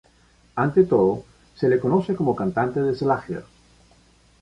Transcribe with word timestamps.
Ante 0.55 0.83
todo, 0.85 1.25
se 1.55 1.69
le 1.69 1.79
conoce 1.79 2.15
como 2.15 2.35
cantante 2.35 2.81
de 2.81 2.95
Schlager. 2.95 3.45